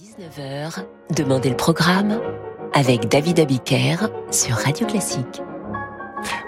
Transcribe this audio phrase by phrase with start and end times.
[0.00, 2.20] 19h, Demandez le programme
[2.72, 3.96] avec David Abiker
[4.30, 5.42] sur Radio Classique.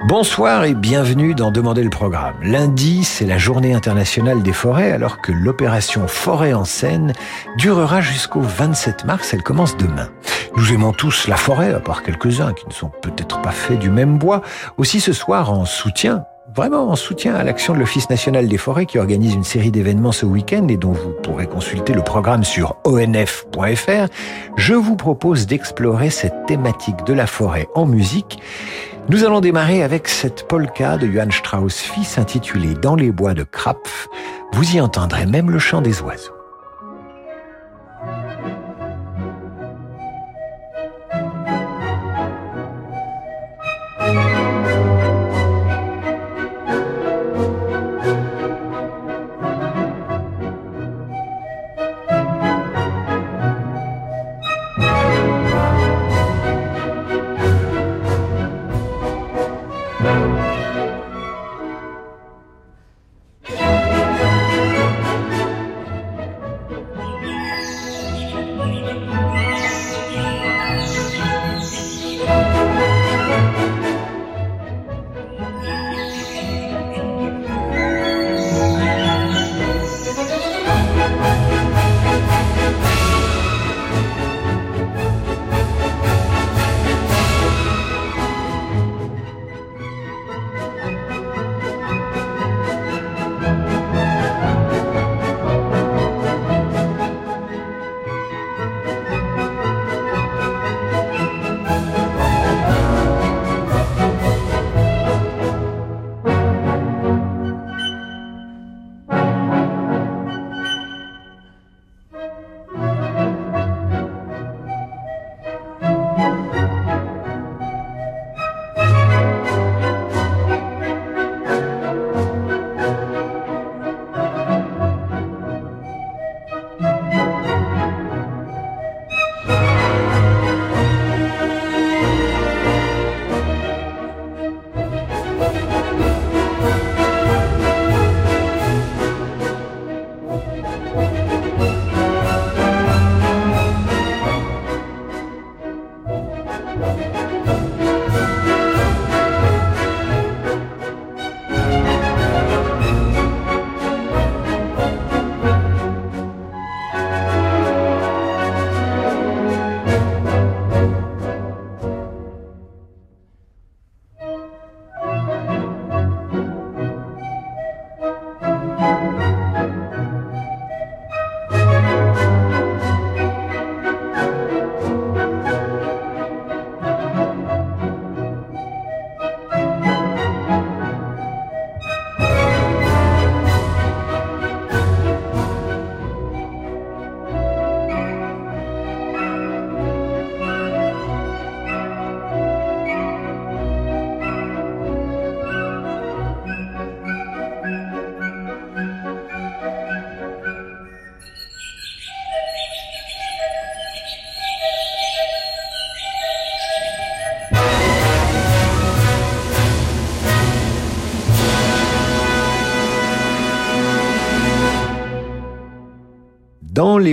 [0.06, 2.36] Bonsoir et bienvenue dans Demander le programme.
[2.42, 7.12] Lundi, c'est la journée internationale des forêts alors que l'opération Forêt en Seine
[7.56, 9.34] durera jusqu'au 27 mars.
[9.34, 10.10] Elle commence demain.
[10.56, 13.90] Nous aimons tous la forêt, à part quelques-uns qui ne sont peut-être pas faits du
[13.90, 14.42] même bois.
[14.78, 16.24] Aussi ce soir, en soutien
[16.54, 20.12] vraiment en soutien à l'action de l'Office national des forêts qui organise une série d'événements
[20.12, 24.08] ce week-end et dont vous pourrez consulter le programme sur onf.fr,
[24.56, 28.40] je vous propose d'explorer cette thématique de la forêt en musique.
[29.08, 33.42] Nous allons démarrer avec cette polka de Johann Strauss fils intitulée Dans les bois de
[33.42, 34.08] Krapf.
[34.52, 36.39] Vous y entendrez même le chant des oiseaux.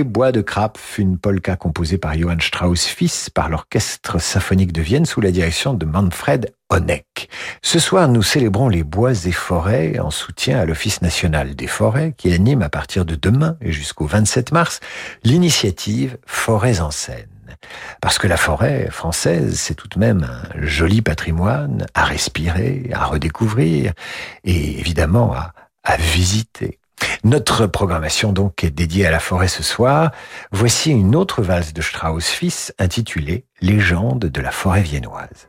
[0.02, 5.06] Bois de Krapf, une polka composée par Johann Strauss fils par l'Orchestre symphonique de Vienne
[5.06, 7.28] sous la direction de Manfred Honeck.
[7.62, 12.14] Ce soir, nous célébrons les bois et forêts en soutien à l'Office national des forêts
[12.16, 14.80] qui anime à partir de demain et jusqu'au 27 mars
[15.24, 17.28] l'initiative Forêts en scène.
[18.00, 23.04] Parce que la forêt française, c'est tout de même un joli patrimoine à respirer, à
[23.04, 23.92] redécouvrir
[24.44, 25.34] et évidemment
[25.84, 26.78] à visiter.
[27.24, 30.10] Notre programmation donc est dédiée à la forêt ce soir.
[30.52, 35.48] Voici une autre valse de Strauss fils intitulée Légende de la forêt viennoise.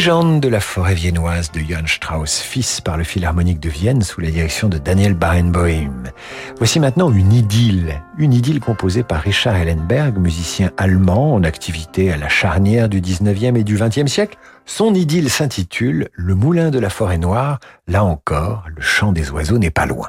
[0.00, 4.22] Légende de la forêt viennoise de Johann Strauss, fils par le Philharmonique de Vienne sous
[4.22, 6.04] la direction de Daniel Barenboim.
[6.56, 12.16] Voici maintenant une idylle, une idylle composée par Richard Ellenberg, musicien allemand en activité à
[12.16, 14.38] la charnière du 19e et du 20e siècle.
[14.64, 17.58] Son idylle s'intitule Le moulin de la forêt noire.
[17.86, 20.08] Là encore, le chant des oiseaux n'est pas loin.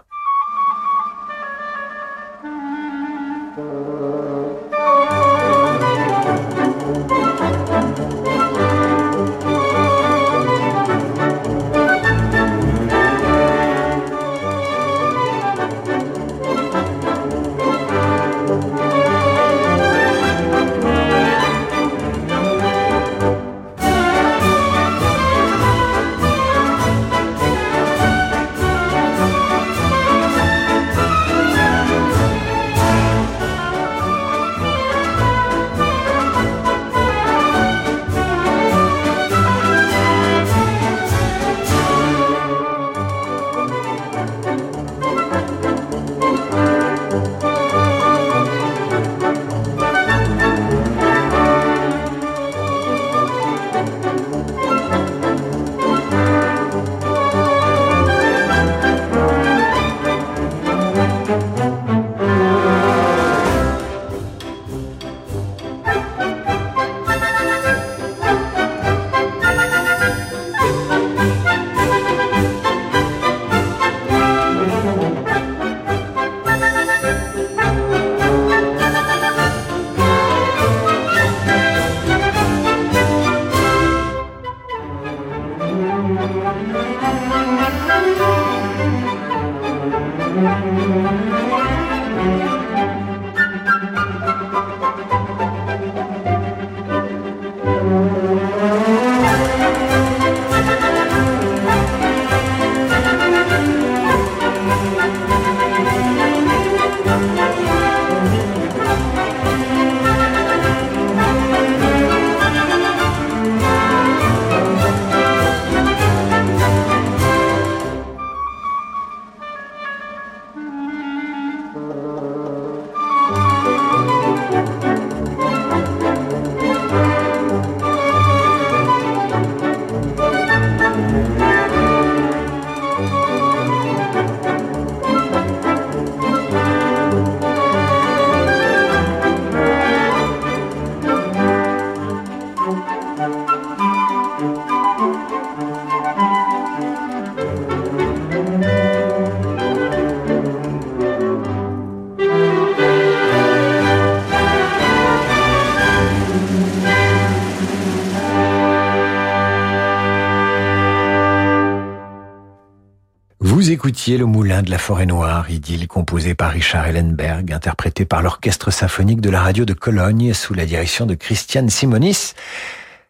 [164.09, 169.21] Le moulin de la forêt noire, idylle composé par Richard Ellenberg, interprété par l'orchestre symphonique
[169.21, 172.33] de la radio de Cologne sous la direction de Christian Simonis.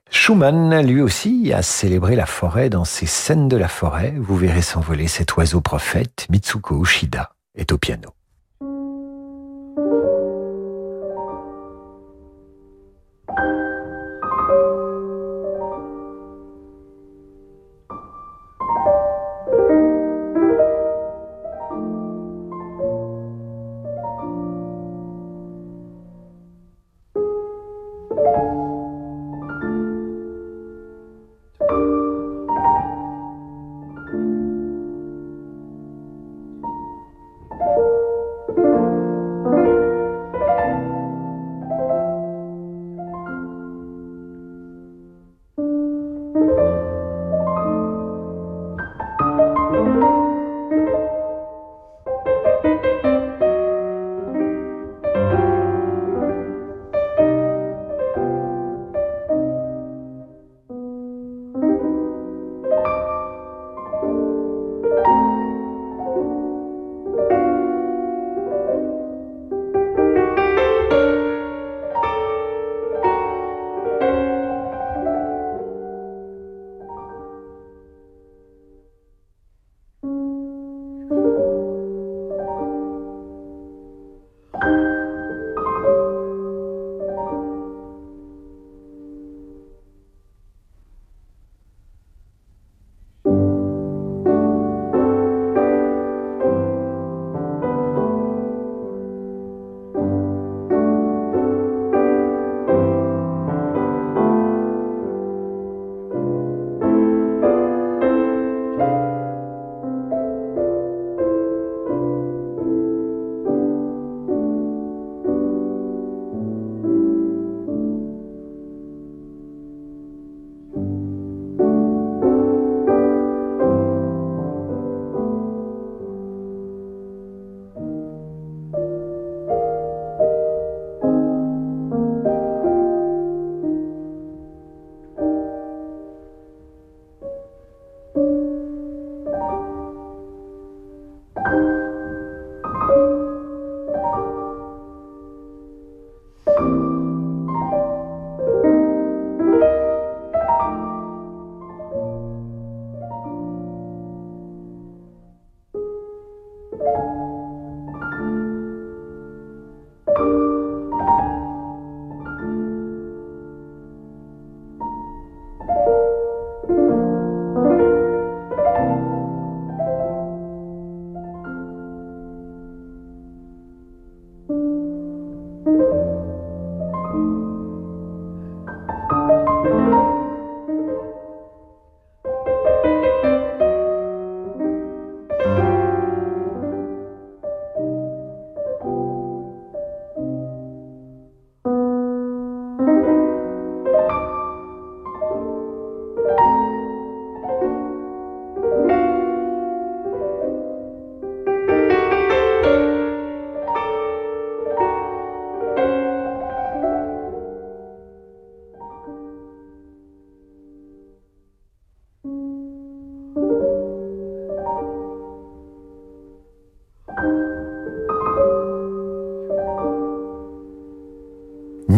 [0.09, 4.13] Schumann, lui aussi, a célébré la forêt dans ses scènes de la forêt.
[4.17, 6.27] Vous verrez s'envoler cet oiseau prophète.
[6.29, 8.09] Mitsuko Ushida est au piano.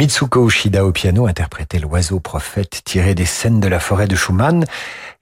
[0.03, 4.65] Mitsuko Ushida au piano interprétait l'oiseau prophète tiré des scènes de la forêt de Schumann.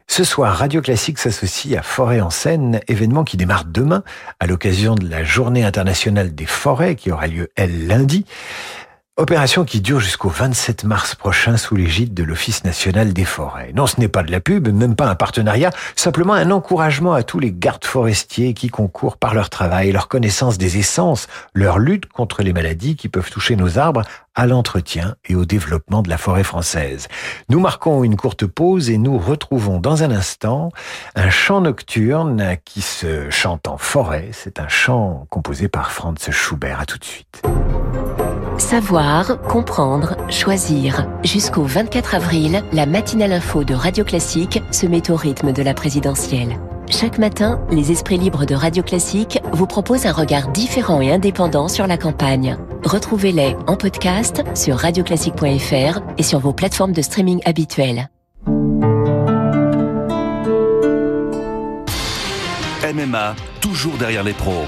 [0.08, 4.04] Ce soir, Radio Classique s'associe à Forêt en Seine, événement qui démarre demain
[4.40, 8.26] à l'occasion de la Journée internationale des forêts qui aura lieu, elle, lundi.
[9.18, 13.72] Opération qui dure jusqu'au 27 mars prochain sous l'égide de l'Office national des forêts.
[13.76, 17.22] Non, ce n'est pas de la pub, même pas un partenariat, simplement un encouragement à
[17.22, 22.08] tous les gardes forestiers qui concourent par leur travail, leur connaissance des essences, leur lutte
[22.08, 24.02] contre les maladies qui peuvent toucher nos arbres,
[24.36, 27.08] à l'entretien et au développement de la forêt française.
[27.50, 30.72] Nous marquons une courte pause et nous retrouvons dans un instant
[31.16, 34.30] un chant nocturne qui se chante en forêt.
[34.32, 36.80] C'est un chant composé par Franz Schubert.
[36.80, 37.42] À tout de suite.
[38.58, 41.08] Savoir, comprendre, choisir.
[41.24, 45.74] Jusqu'au 24 avril, la matinale info de Radio Classique se met au rythme de la
[45.74, 46.58] présidentielle.
[46.92, 51.70] Chaque matin, les esprits libres de Radio Classique vous proposent un regard différent et indépendant
[51.70, 52.58] sur la campagne.
[52.84, 58.10] Retrouvez-les en podcast sur radioclassique.fr et sur vos plateformes de streaming habituelles.
[62.94, 64.66] MMA, toujours derrière les pros.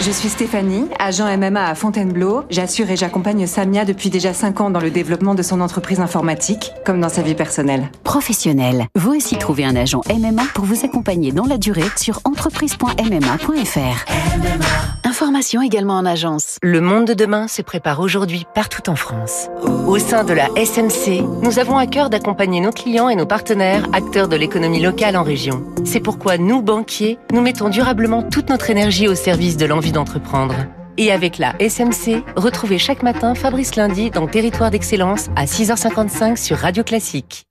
[0.00, 2.44] Je suis Stéphanie, agent MMA à Fontainebleau.
[2.50, 6.72] J'assure et j'accompagne Samia depuis déjà 5 ans dans le développement de son entreprise informatique,
[6.84, 7.90] comme dans sa vie personnelle.
[8.02, 14.93] Professionnel, vous aussi trouvez un agent MMA pour vous accompagner dans la durée sur entreprise.mma.fr.
[15.24, 16.58] Information également en agence.
[16.62, 19.48] Le monde de demain se prépare aujourd'hui partout en France.
[19.86, 23.88] Au sein de la SMC, nous avons à cœur d'accompagner nos clients et nos partenaires,
[23.94, 25.64] acteurs de l'économie locale en région.
[25.86, 30.56] C'est pourquoi nous, banquiers, nous mettons durablement toute notre énergie au service de l'envie d'entreprendre.
[30.98, 36.58] Et avec la SMC, retrouvez chaque matin Fabrice Lundi dans Territoire d'Excellence à 6h55 sur
[36.58, 37.46] Radio Classique.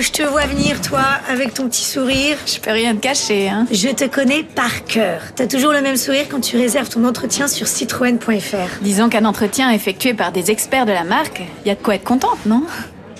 [0.00, 2.38] Je te vois venir, toi, avec ton petit sourire.
[2.46, 3.66] Je peux rien te cacher, hein.
[3.70, 5.20] Je te connais par cœur.
[5.36, 8.80] T'as toujours le même sourire quand tu réserves ton entretien sur citroën.fr.
[8.80, 12.04] Disons qu'un entretien effectué par des experts de la marque, y a de quoi être
[12.04, 12.64] contente, non?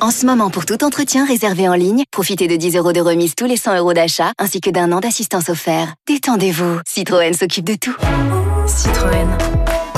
[0.00, 3.34] En ce moment, pour tout entretien réservé en ligne, profitez de 10 euros de remise
[3.34, 5.92] tous les 100 euros d'achat, ainsi que d'un an d'assistance offert.
[6.08, 7.96] Détendez-vous, Citroën s'occupe de tout.
[8.66, 9.49] Citroën.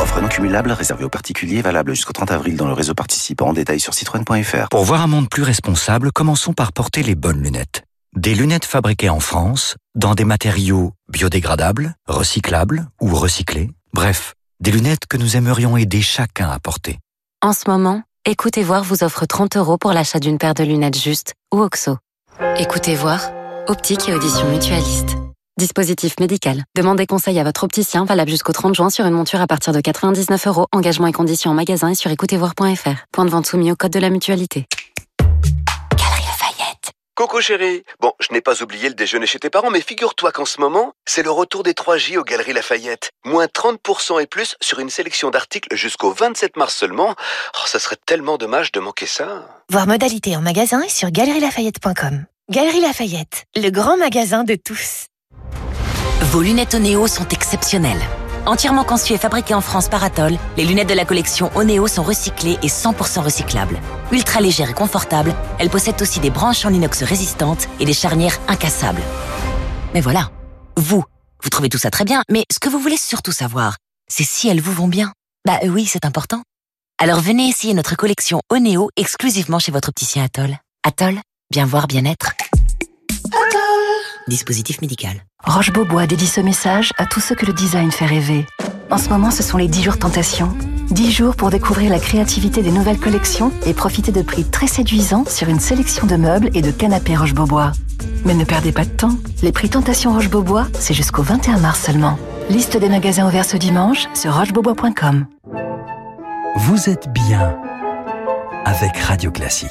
[0.03, 3.47] Offre non cumulable réservée aux particuliers valable jusqu'au 30 avril dans le réseau participant.
[3.47, 4.69] En détail sur citroën.fr.
[4.69, 7.85] Pour voir un monde plus responsable, commençons par porter les bonnes lunettes.
[8.17, 13.71] Des lunettes fabriquées en France, dans des matériaux biodégradables, recyclables ou recyclés.
[13.93, 16.99] Bref, des lunettes que nous aimerions aider chacun à porter.
[17.41, 20.99] En ce moment, Écoutez Voir vous offre 30 euros pour l'achat d'une paire de lunettes
[20.99, 21.97] justes ou OXO.
[22.59, 23.31] Écoutez Voir,
[23.69, 25.17] optique et audition mutualiste.
[25.59, 26.65] Dispositif médical.
[26.75, 29.81] Demandez conseil à votre opticien valable jusqu'au 30 juin sur une monture à partir de
[29.81, 30.67] 99 euros.
[30.73, 33.05] Engagement et conditions en magasin et sur écoutezvoir.fr.
[33.13, 34.67] Point de vente soumis au code de la mutualité.
[35.95, 36.93] Galerie Lafayette.
[37.15, 40.47] Coco chérie, bon, je n'ai pas oublié le déjeuner chez tes parents, mais figure-toi qu'en
[40.47, 43.11] ce moment, c'est le retour des 3J aux Galeries Lafayette.
[43.27, 47.15] Moins 30% et plus sur une sélection d'articles jusqu'au 27 mars seulement.
[47.55, 49.47] Oh, ça serait tellement dommage de manquer ça.
[49.71, 52.25] Voir modalité en magasin et sur galerielafayette.com.
[52.49, 55.09] Galerie Lafayette, le grand magasin de tous.
[56.31, 58.01] Vos lunettes Oneo sont exceptionnelles.
[58.47, 62.05] Entièrement conçues et fabriquées en France par Atoll, les lunettes de la collection Oneo sont
[62.05, 63.81] recyclées et 100% recyclables.
[64.13, 68.39] Ultra légères et confortables, elles possèdent aussi des branches en inox résistantes et des charnières
[68.47, 69.03] incassables.
[69.95, 70.31] Mais voilà,
[70.77, 71.03] vous,
[71.43, 73.77] vous trouvez tout ça très bien, mais ce que vous voulez surtout savoir,
[74.09, 75.13] c'est si elles vous vont bien.
[75.45, 76.43] Bah euh, oui, c'est important.
[76.99, 80.57] Alors venez essayer notre collection Oneo exclusivement chez votre opticien Atoll.
[80.85, 82.33] Atoll, bien voir, bien être.
[84.29, 85.25] Dispositif médical.
[85.45, 88.47] Roche-Beaubois dédie ce message à tous ceux que le design fait rêver.
[88.91, 90.55] En ce moment, ce sont les 10 jours tentation.
[90.91, 95.25] 10 jours pour découvrir la créativité des nouvelles collections et profiter de prix très séduisants
[95.27, 97.73] sur une sélection de meubles et de canapés Roche-Beaubois.
[98.25, 99.17] Mais ne perdez pas de temps.
[99.43, 102.19] Les prix tentation Roche-Beaubois, c'est jusqu'au 21 mars seulement.
[102.51, 105.27] Liste des magasins ouverts ce dimanche sur rochebeaubois.com.
[106.57, 107.57] Vous êtes bien
[108.65, 109.71] avec Radio Classique.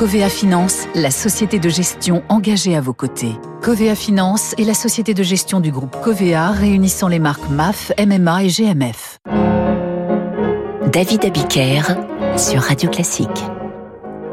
[0.00, 3.34] Covea Finance, la société de gestion engagée à vos côtés.
[3.60, 8.44] Covea Finance est la société de gestion du groupe Covea réunissant les marques MAF, MMA
[8.44, 9.18] et GMF.
[10.90, 11.82] David Abiker
[12.38, 13.28] sur Radio Classique.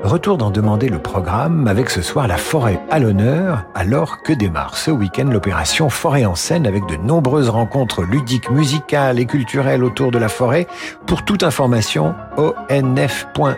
[0.03, 4.77] Retour d'en demander le programme avec ce soir la forêt à l'honneur alors que démarre
[4.77, 10.11] ce week-end l'opération Forêt en scène avec de nombreuses rencontres ludiques, musicales et culturelles autour
[10.11, 10.67] de la forêt.
[11.07, 13.49] Pour toute information, onf.fr.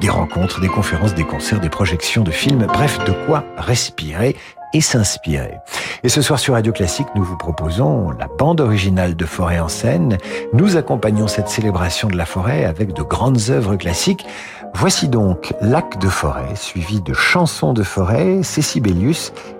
[0.00, 4.36] Des rencontres, des conférences, des concerts, des projections de films, bref, de quoi respirer
[4.72, 5.58] et s'inspirer.
[6.02, 9.68] Et ce soir sur Radio Classique, nous vous proposons la bande originale de Forêt en
[9.68, 10.18] scène.
[10.52, 14.26] Nous accompagnons cette célébration de la forêt avec de grandes œuvres classiques.
[14.74, 18.62] Voici donc Lac de forêt, suivi de Chansons de forêt, c'est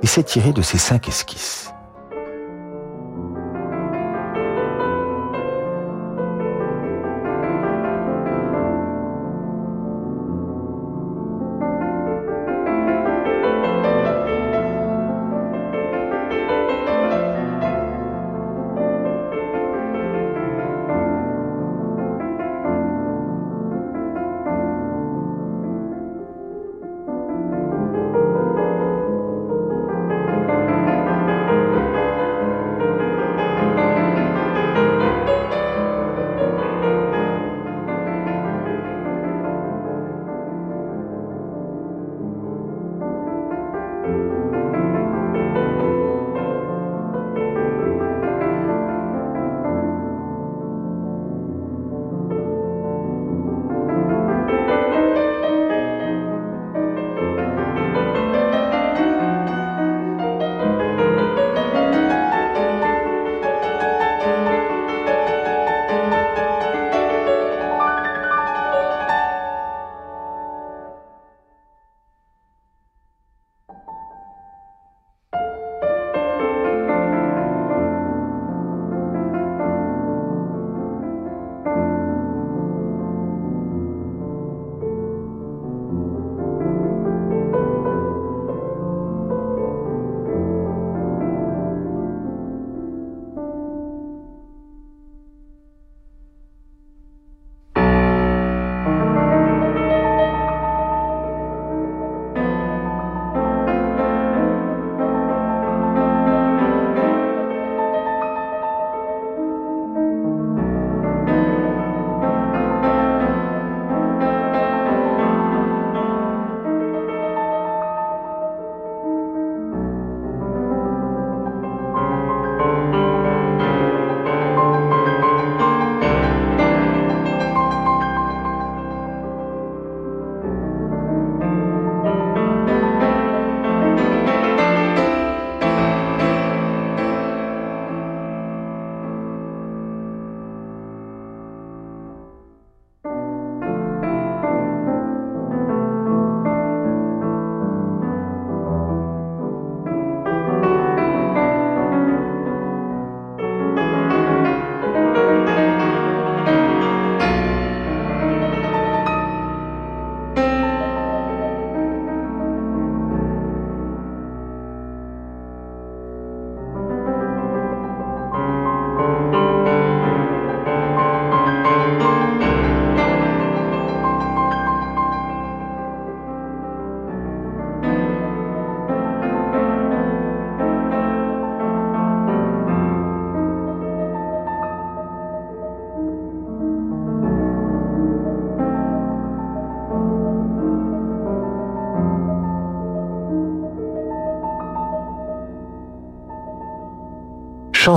[0.03, 1.73] et c'est tiré de ses cinq esquisses.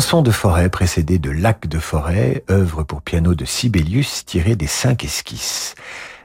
[0.02, 4.66] Chanson de forêt précédée de Lac de forêt, œuvre pour piano de Sibelius tirée des
[4.66, 5.76] cinq esquisses.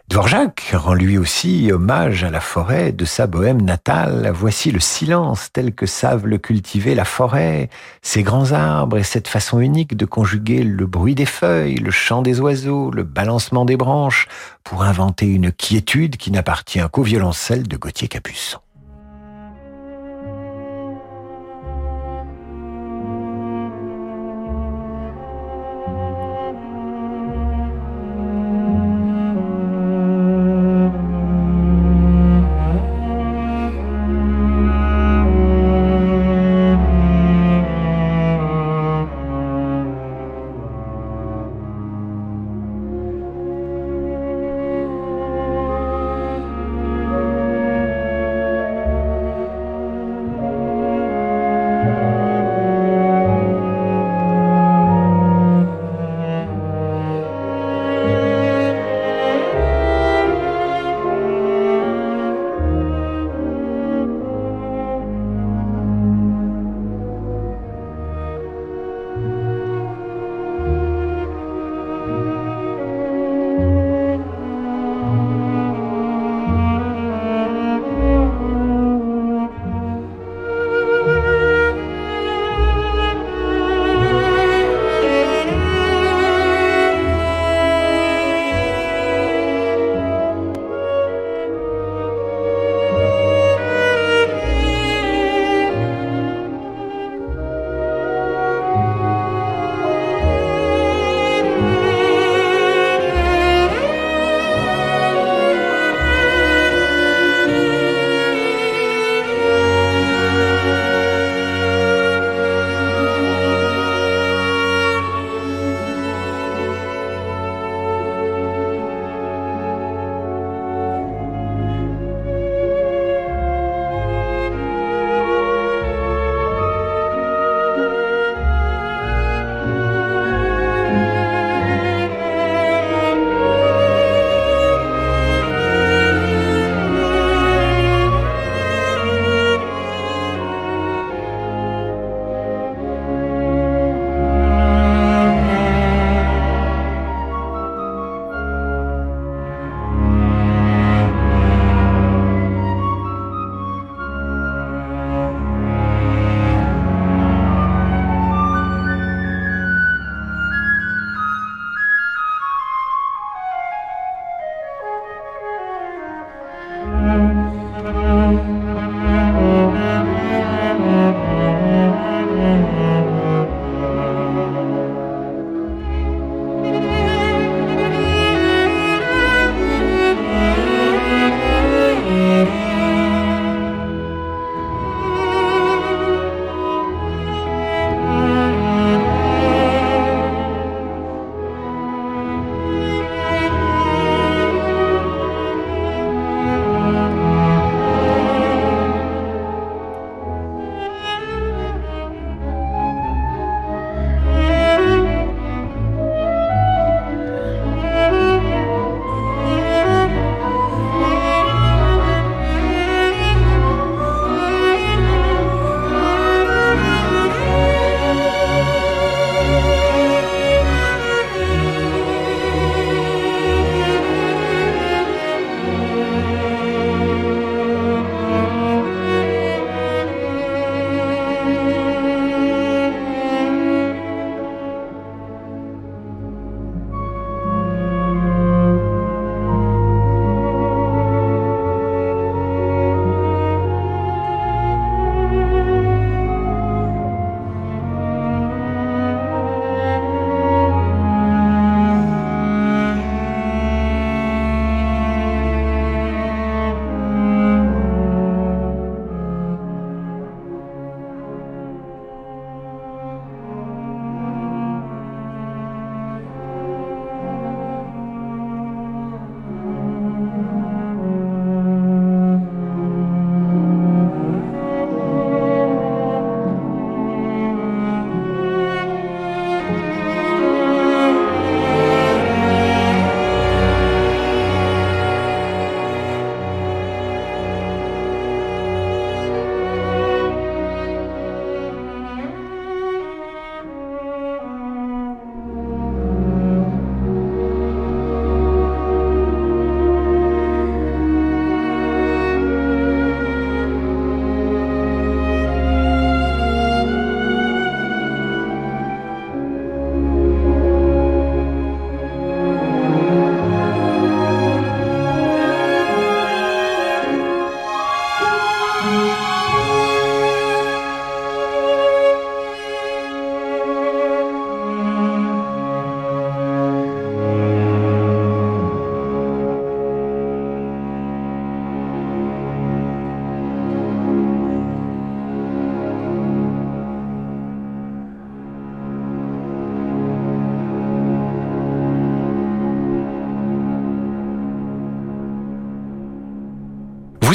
[0.08, 4.32] Dvorak rend lui aussi hommage à la forêt de sa bohème natale.
[4.34, 7.68] Voici le silence tel que savent le cultiver la forêt,
[8.00, 12.22] ses grands arbres et cette façon unique de conjuguer le bruit des feuilles, le chant
[12.22, 14.26] des oiseaux, le balancement des branches,
[14.64, 18.60] pour inventer une quiétude qui n'appartient qu'au violoncelle de Gauthier Capuçon.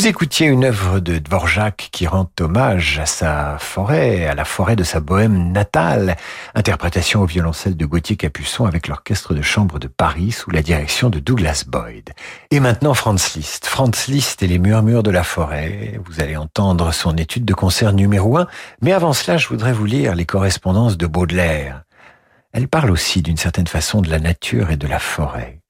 [0.01, 4.75] Vous écoutiez une œuvre de Dvorak qui rend hommage à sa forêt, à la forêt
[4.75, 6.17] de sa bohème natale.
[6.55, 11.11] Interprétation au violoncelle de Gauthier Capuçon avec l'orchestre de chambre de Paris sous la direction
[11.11, 12.09] de Douglas Boyd.
[12.49, 13.67] Et maintenant Franz Liszt.
[13.67, 15.99] Franz Liszt et les murmures de la forêt.
[16.03, 18.47] Vous allez entendre son étude de concert numéro un.
[18.81, 21.83] Mais avant cela, je voudrais vous lire les correspondances de Baudelaire.
[22.53, 25.61] Elle parle aussi d'une certaine façon de la nature et de la forêt.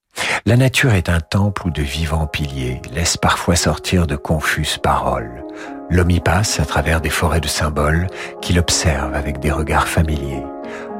[0.44, 5.44] La nature est un temple où de vivants piliers laissent parfois sortir de confuses paroles.
[5.88, 8.08] L'homme y passe à travers des forêts de symboles
[8.40, 10.42] qu'il observe avec des regards familiers,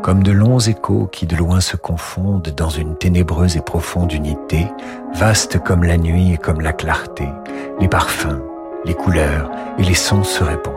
[0.01, 4.69] comme de longs échos qui de loin se confondent dans une ténébreuse et profonde unité,
[5.13, 7.27] vaste comme la nuit et comme la clarté.
[7.81, 8.43] Les parfums,
[8.85, 10.77] les couleurs et les sons se répondent.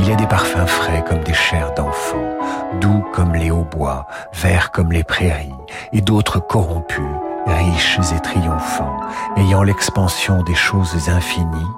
[0.00, 2.38] Il y a des parfums frais comme des chairs d'enfants,
[2.80, 5.54] doux comme les hautbois, verts comme les prairies,
[5.92, 7.04] et d'autres corrompus,
[7.48, 9.00] riches et triomphants,
[9.36, 11.72] ayant l'expansion des choses infinies,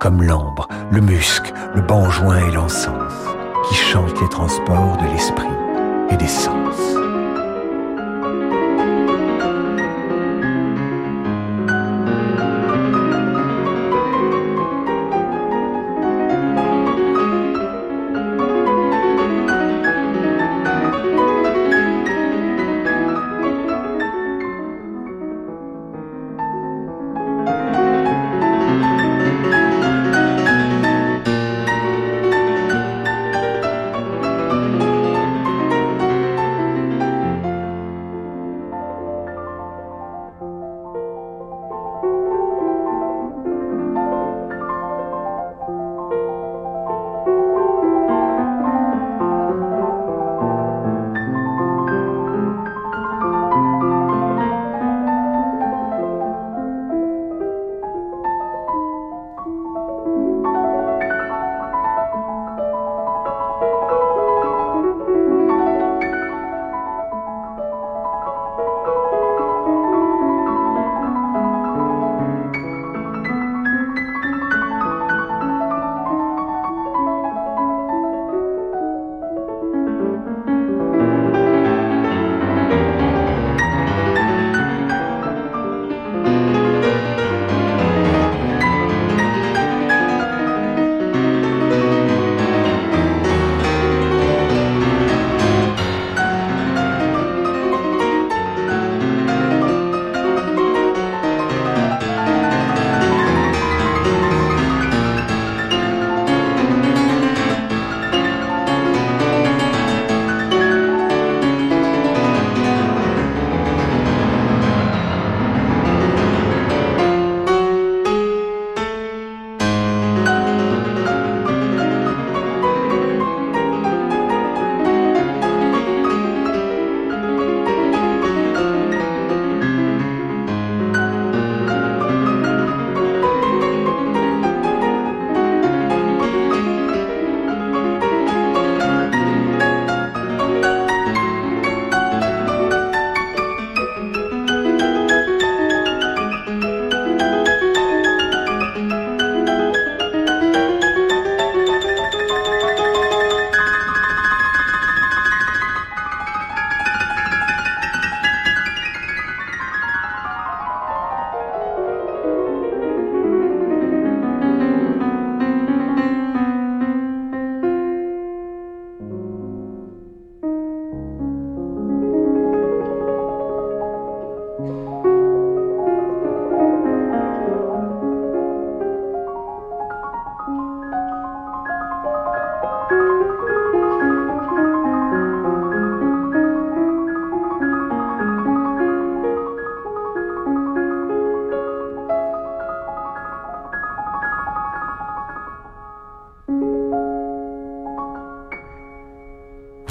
[0.00, 3.12] comme l'ambre, le musc, le banjoin et l'encens,
[3.68, 5.46] qui chantent les transports de l'esprit
[6.10, 6.95] et des sens.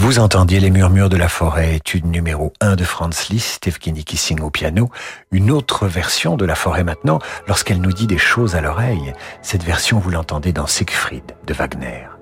[0.05, 4.39] Vous entendiez les murmures de la forêt, étude numéro 1 de Franz Liszt, Evgeny Kissing
[4.39, 4.91] au piano,
[5.31, 9.13] une autre version de la forêt maintenant, lorsqu'elle nous dit des choses à l'oreille.
[9.41, 12.14] Cette version, vous l'entendez dans Siegfried de Wagner.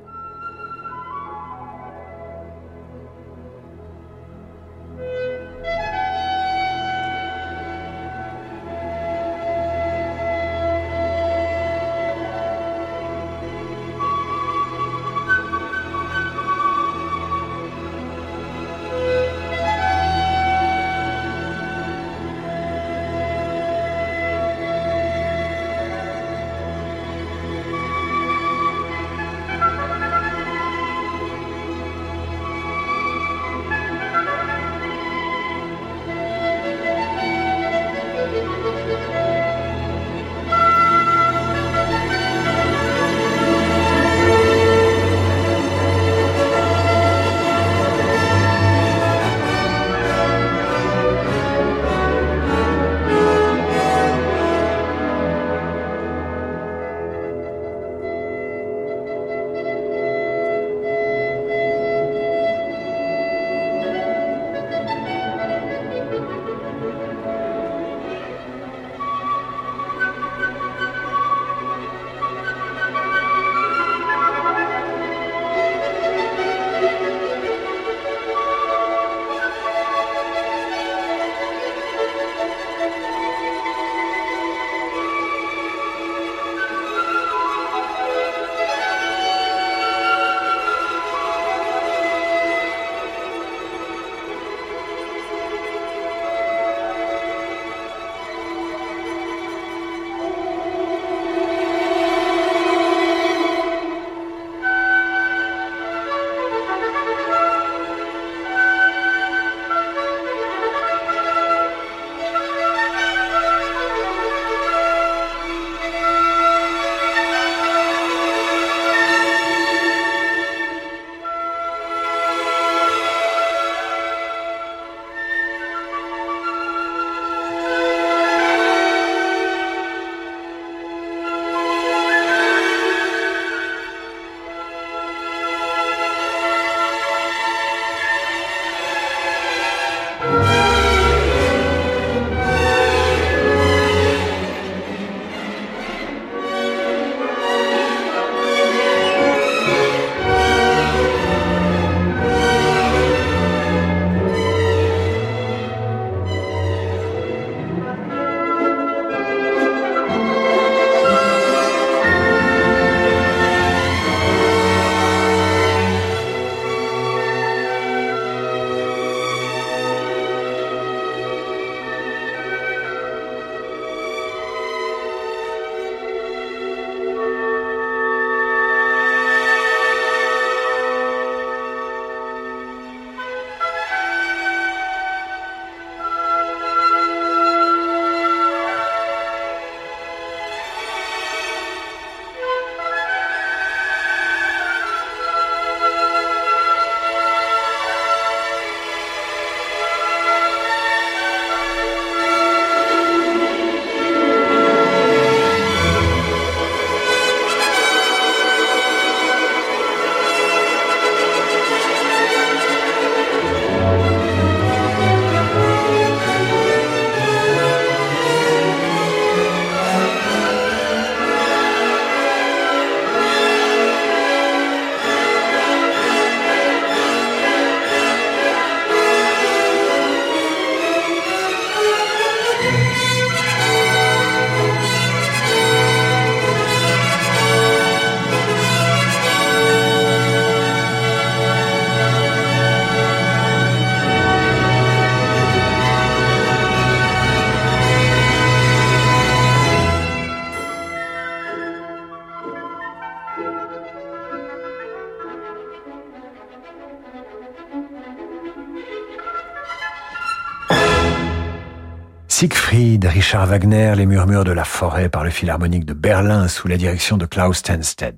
[262.44, 266.76] Siegfried, Richard Wagner, les murmures de la forêt par le Philharmonique de Berlin sous la
[266.76, 268.18] direction de Klaus Tenstedt.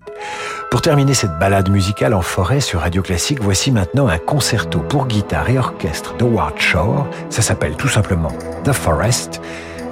[0.71, 5.05] Pour terminer cette balade musicale en forêt sur Radio Classique, voici maintenant un concerto pour
[5.05, 7.05] guitare et orchestre de Ward Shore.
[7.29, 8.31] Ça s'appelle tout simplement
[8.63, 9.41] The Forest.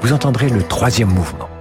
[0.02, 1.53] Vous entendrez le troisième mouvement.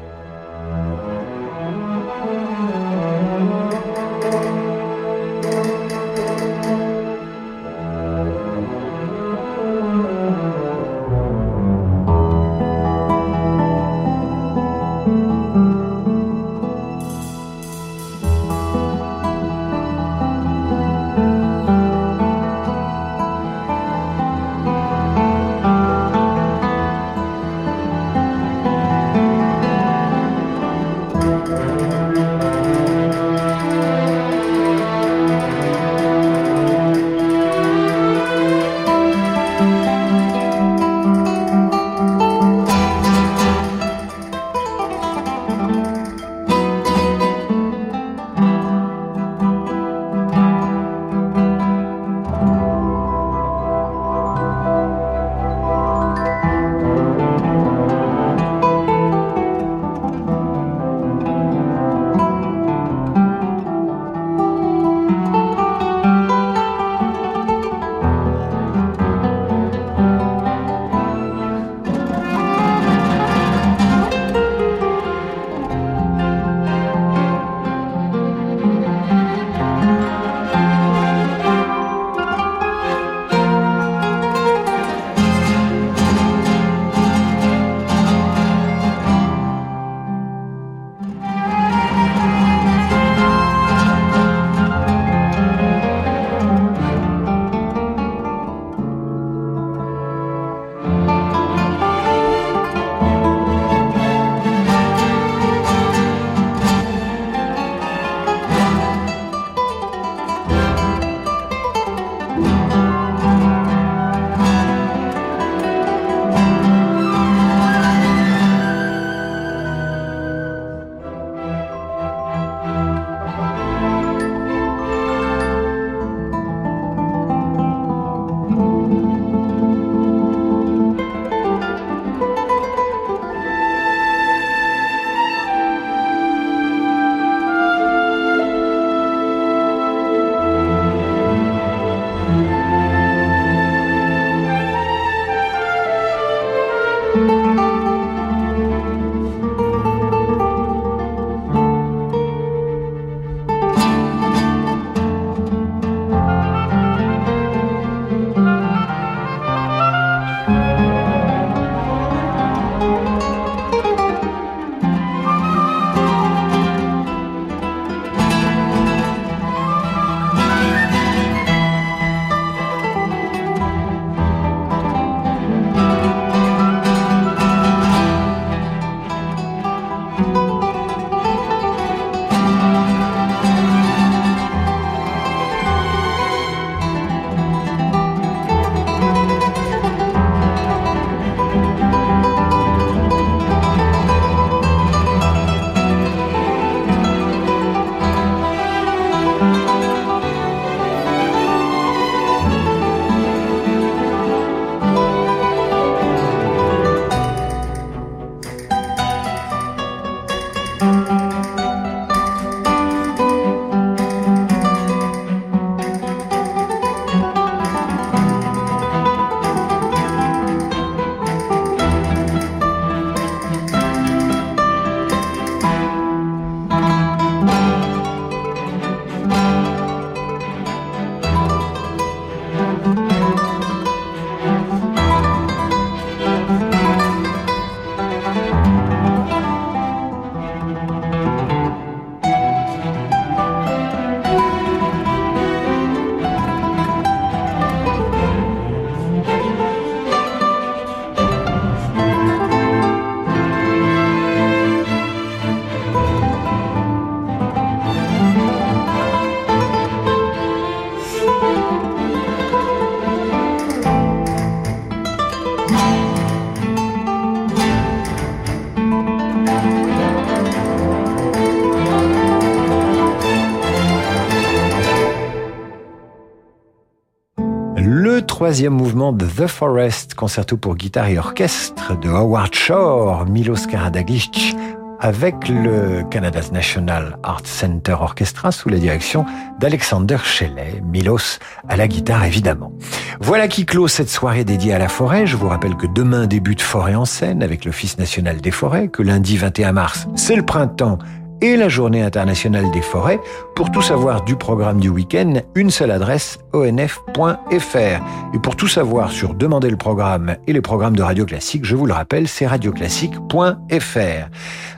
[278.43, 284.57] Troisième mouvement de The Forest, concerto pour guitare et orchestre de Howard Shore, Milos Karadzic,
[284.99, 289.24] avec le Canada's National Art Center Orchestra sous la direction
[289.61, 291.38] d'Alexander Shelley, Milos
[291.68, 292.72] à la guitare évidemment.
[293.20, 295.24] Voilà qui clôt cette soirée dédiée à la forêt.
[295.24, 299.05] Je vous rappelle que demain débute Forêt en scène avec l'Office national des forêts, que
[299.05, 300.99] lundi 21 mars, c'est le printemps
[301.43, 303.20] et la Journée internationale des forêts.
[303.55, 308.01] Pour tout savoir du programme du week-end, une seule adresse onf.fr.
[308.34, 311.76] Et pour tout savoir sur demander le programme et les programmes de Radio Classique, je
[311.76, 314.28] vous le rappelle, c'est radioclassique.fr.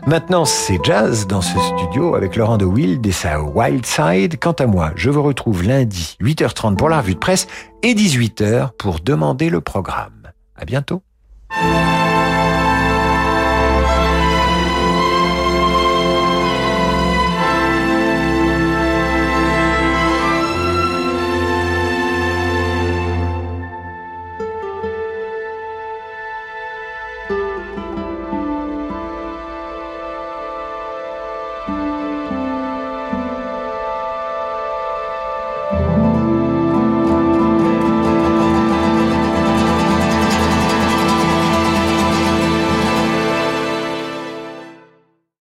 [0.07, 4.39] Maintenant, c'est jazz dans ce studio avec Laurent de Wild et sa Wild Side.
[4.41, 7.47] Quant à moi, je vous retrouve lundi 8h30 pour la revue de presse
[7.83, 10.33] et 18h pour demander le programme.
[10.57, 11.03] À bientôt.